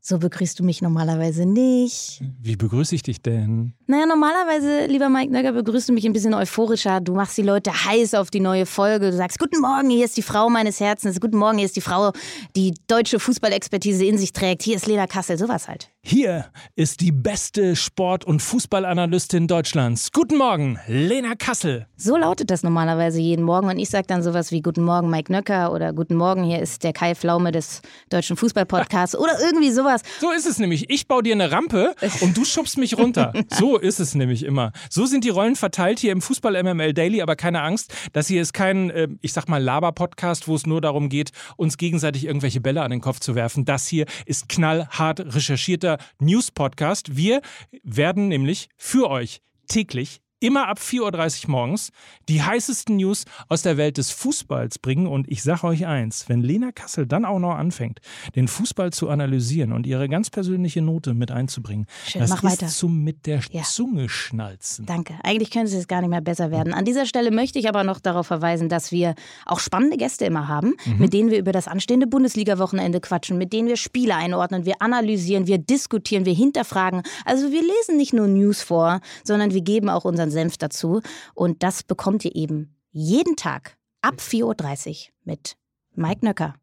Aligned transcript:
So 0.00 0.18
begrüßt 0.18 0.58
du 0.58 0.64
mich 0.64 0.80
normalerweise 0.80 1.44
nicht. 1.44 2.22
Wie 2.40 2.56
begrüße 2.56 2.94
ich 2.94 3.02
dich 3.02 3.22
denn? 3.22 3.74
Naja, 3.86 4.06
normalerweise, 4.06 4.86
lieber 4.86 5.08
Mike 5.08 5.32
Nöcker, 5.32 5.52
begrüßt 5.52 5.88
du 5.88 5.92
mich 5.92 6.04
ein 6.04 6.12
bisschen 6.12 6.34
euphorischer. 6.34 7.00
Du 7.00 7.14
machst 7.14 7.36
die 7.36 7.42
Leute 7.42 7.72
heiß 7.72 8.14
auf 8.14 8.30
die 8.30 8.40
neue 8.40 8.66
Folge. 8.66 9.10
Du 9.10 9.16
sagst, 9.16 9.38
guten 9.38 9.60
Morgen, 9.60 9.90
hier 9.90 10.04
ist 10.04 10.16
die 10.16 10.22
Frau 10.22 10.48
meines 10.48 10.78
Herzens. 10.80 11.20
Guten 11.20 11.36
Morgen, 11.36 11.58
hier 11.58 11.66
ist 11.66 11.76
die 11.76 11.80
Frau, 11.80 12.12
die 12.56 12.74
deutsche 12.86 13.18
Fußballexpertise 13.18 14.04
in 14.04 14.18
sich 14.18 14.32
trägt. 14.32 14.62
Hier 14.62 14.76
ist 14.76 14.86
Lena 14.86 15.06
Kassel, 15.06 15.36
sowas 15.36 15.66
halt. 15.66 15.88
Hier 16.04 16.46
ist 16.74 17.00
die 17.00 17.12
beste 17.12 17.76
Sport- 17.76 18.24
und 18.24 18.42
Fußballanalystin 18.42 19.46
Deutschlands. 19.46 20.10
Guten 20.10 20.36
Morgen, 20.36 20.80
Lena 20.88 21.34
Kassel. 21.36 21.86
So 21.96 22.16
lautet 22.16 22.50
das 22.50 22.64
normalerweise 22.64 23.20
jeden 23.20 23.44
Morgen. 23.44 23.68
Und 23.68 23.78
ich 23.78 23.88
sage 23.88 24.08
dann 24.08 24.22
sowas 24.22 24.50
wie 24.50 24.62
Guten 24.62 24.82
Morgen, 24.82 25.10
Mike 25.10 25.30
Nöcker 25.30 25.72
oder 25.72 25.92
Guten 25.92 26.16
Morgen, 26.16 26.42
hier 26.42 26.60
ist 26.60 26.82
der 26.82 26.92
Kai 26.92 27.14
Pflaume 27.14 27.52
des 27.52 27.82
deutschen 28.10 28.36
Fußballpodcasts 28.36 29.16
oder 29.18 29.38
irgendwie 29.40 29.70
sowas. 29.72 30.02
So 30.20 30.30
ist 30.30 30.46
es 30.46 30.58
nämlich. 30.58 30.90
Ich 30.90 31.06
baue 31.06 31.22
dir 31.22 31.34
eine 31.34 31.50
Rampe 31.50 31.94
und 32.20 32.36
du 32.36 32.44
schubst 32.44 32.78
mich 32.78 32.96
runter. 32.96 33.32
So 33.52 33.76
ist 33.76 34.00
es 34.00 34.14
nämlich 34.14 34.44
immer. 34.44 34.72
So 34.88 35.04
sind 35.04 35.24
die 35.24 35.28
Rollen 35.28 35.56
verteilt 35.56 35.98
hier 35.98 36.12
im 36.12 36.22
Fußball 36.22 36.62
MML 36.62 36.94
Daily, 36.94 37.20
aber 37.20 37.36
keine 37.36 37.62
Angst, 37.62 37.92
das 38.12 38.28
hier 38.28 38.40
ist 38.40 38.54
kein, 38.54 38.90
äh, 38.90 39.08
ich 39.20 39.32
sag 39.32 39.48
mal, 39.48 39.62
Laber-Podcast, 39.62 40.48
wo 40.48 40.54
es 40.54 40.66
nur 40.66 40.80
darum 40.80 41.08
geht, 41.08 41.32
uns 41.56 41.76
gegenseitig 41.76 42.24
irgendwelche 42.24 42.60
Bälle 42.60 42.82
an 42.82 42.90
den 42.90 43.00
Kopf 43.00 43.20
zu 43.20 43.34
werfen. 43.34 43.64
Das 43.64 43.86
hier 43.86 44.06
ist 44.26 44.48
knallhart 44.48 45.20
recherchierter 45.34 45.98
News-Podcast. 46.20 47.16
Wir 47.16 47.42
werden 47.82 48.28
nämlich 48.28 48.68
für 48.76 49.10
euch 49.10 49.42
täglich 49.68 50.20
immer 50.42 50.68
ab 50.68 50.78
4.30 50.78 51.44
Uhr 51.44 51.50
morgens 51.50 51.90
die 52.28 52.42
heißesten 52.42 52.96
News 52.96 53.24
aus 53.48 53.62
der 53.62 53.76
Welt 53.76 53.98
des 53.98 54.10
Fußballs 54.10 54.78
bringen. 54.78 55.06
Und 55.06 55.28
ich 55.30 55.42
sage 55.42 55.64
euch 55.64 55.86
eins, 55.86 56.28
wenn 56.28 56.42
Lena 56.42 56.72
Kassel 56.72 57.06
dann 57.06 57.24
auch 57.24 57.38
noch 57.38 57.54
anfängt, 57.54 58.00
den 58.34 58.48
Fußball 58.48 58.92
zu 58.92 59.08
analysieren 59.08 59.72
und 59.72 59.86
ihre 59.86 60.08
ganz 60.08 60.30
persönliche 60.30 60.82
Note 60.82 61.14
mit 61.14 61.30
einzubringen, 61.30 61.86
Schön, 62.06 62.20
das 62.20 62.30
mach 62.30 62.42
ist 62.42 62.50
weiter. 62.60 62.66
zum 62.68 63.02
mit 63.04 63.26
der 63.26 63.40
Ja. 63.50 63.62
Zunge 63.62 64.08
schnalzen. 64.08 64.84
Danke. 64.86 65.14
Eigentlich 65.22 65.50
könnte 65.50 65.68
es 65.68 65.74
jetzt 65.74 65.88
gar 65.88 66.00
nicht 66.00 66.10
mehr 66.10 66.20
besser 66.20 66.50
werden. 66.50 66.74
An 66.74 66.84
dieser 66.84 67.06
Stelle 67.06 67.30
möchte 67.30 67.58
ich 67.58 67.68
aber 67.68 67.84
noch 67.84 68.00
darauf 68.00 68.26
verweisen, 68.26 68.68
dass 68.68 68.90
wir 68.92 69.14
auch 69.46 69.60
spannende 69.60 69.96
Gäste 69.96 70.24
immer 70.24 70.48
haben, 70.48 70.74
mit 70.98 71.12
denen 71.12 71.30
wir 71.30 71.38
über 71.38 71.52
das 71.52 71.68
anstehende 71.68 72.06
Bundesliga-Wochenende 72.08 73.00
quatschen, 73.00 73.38
mit 73.38 73.52
denen 73.52 73.68
wir 73.68 73.76
Spiele 73.76 74.16
einordnen, 74.16 74.64
wir 74.64 74.80
analysieren, 74.80 75.46
wir 75.46 75.58
diskutieren, 75.58 76.24
wir 76.24 76.34
hinterfragen. 76.34 77.02
Also 77.24 77.52
wir 77.52 77.62
lesen 77.62 77.96
nicht 77.96 78.12
nur 78.12 78.26
News 78.26 78.62
vor, 78.62 79.00
sondern 79.22 79.52
wir 79.54 79.60
geben 79.60 79.88
auch 79.88 80.04
unseren 80.04 80.30
Senf 80.32 80.56
dazu. 80.56 81.00
Und 81.34 81.62
das 81.62 81.82
bekommt 81.82 82.24
ihr 82.24 82.34
eben 82.34 82.76
jeden 82.90 83.36
Tag 83.36 83.76
ab 84.00 84.16
4.30 84.18 85.08
Uhr 85.08 85.12
mit 85.24 85.56
Mike 85.94 86.24
Nöcker. 86.24 86.54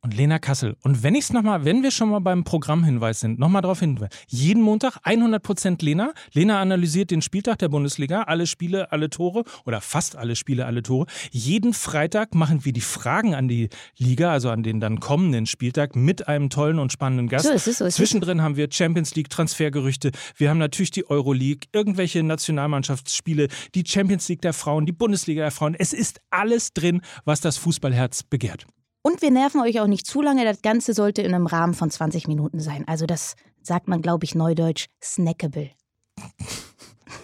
Und 0.00 0.16
Lena 0.16 0.38
Kassel. 0.38 0.76
Und 0.82 1.02
wenn 1.02 1.16
ich 1.16 1.24
es 1.24 1.32
nochmal, 1.32 1.64
wenn 1.64 1.82
wir 1.82 1.90
schon 1.90 2.10
mal 2.10 2.20
beim 2.20 2.44
Programmhinweis 2.44 3.18
sind, 3.18 3.40
nochmal 3.40 3.62
darauf 3.62 3.80
hinweisen. 3.80 4.10
Jeden 4.28 4.62
Montag 4.62 4.98
100% 5.04 5.84
Lena. 5.84 6.12
Lena 6.32 6.60
analysiert 6.60 7.10
den 7.10 7.20
Spieltag 7.20 7.58
der 7.58 7.68
Bundesliga, 7.68 8.22
alle 8.22 8.46
Spiele, 8.46 8.92
alle 8.92 9.10
Tore 9.10 9.42
oder 9.64 9.80
fast 9.80 10.14
alle 10.14 10.36
Spiele, 10.36 10.66
alle 10.66 10.84
Tore. 10.84 11.06
Jeden 11.32 11.74
Freitag 11.74 12.36
machen 12.36 12.64
wir 12.64 12.72
die 12.72 12.80
Fragen 12.80 13.34
an 13.34 13.48
die 13.48 13.70
Liga, 13.96 14.30
also 14.30 14.50
an 14.50 14.62
den 14.62 14.78
dann 14.78 15.00
kommenden 15.00 15.46
Spieltag 15.46 15.96
mit 15.96 16.28
einem 16.28 16.48
tollen 16.48 16.78
und 16.78 16.92
spannenden 16.92 17.26
Gast. 17.26 17.46
So 17.46 17.52
ist 17.52 17.66
es, 17.66 17.78
so 17.78 17.84
ist. 17.84 17.96
Zwischendrin 17.96 18.40
haben 18.40 18.56
wir 18.56 18.68
Champions 18.70 19.16
League 19.16 19.30
Transfergerüchte. 19.30 20.12
Wir 20.36 20.50
haben 20.50 20.58
natürlich 20.58 20.92
die 20.92 21.10
Euroleague, 21.10 21.68
irgendwelche 21.72 22.22
Nationalmannschaftsspiele, 22.22 23.48
die 23.74 23.82
Champions 23.84 24.28
League 24.28 24.42
der 24.42 24.52
Frauen, 24.52 24.86
die 24.86 24.92
Bundesliga 24.92 25.42
der 25.42 25.50
Frauen. 25.50 25.74
Es 25.74 25.92
ist 25.92 26.20
alles 26.30 26.72
drin, 26.72 27.00
was 27.24 27.40
das 27.40 27.56
Fußballherz 27.56 28.22
begehrt. 28.22 28.64
Und 29.08 29.22
wir 29.22 29.30
nerven 29.30 29.62
euch 29.62 29.80
auch 29.80 29.86
nicht 29.86 30.06
zu 30.06 30.20
lange. 30.20 30.44
Das 30.44 30.60
Ganze 30.60 30.92
sollte 30.92 31.22
in 31.22 31.34
einem 31.34 31.46
Rahmen 31.46 31.72
von 31.72 31.90
20 31.90 32.28
Minuten 32.28 32.60
sein. 32.60 32.86
Also 32.86 33.06
das 33.06 33.36
sagt 33.62 33.88
man, 33.88 34.02
glaube 34.02 34.26
ich, 34.26 34.34
neudeutsch 34.34 34.88
snackable. 35.02 35.70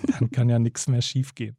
Dann 0.07 0.31
kann 0.31 0.49
ja 0.49 0.59
nichts 0.59 0.89
mehr 0.89 1.03
schiefgehen. 1.03 1.59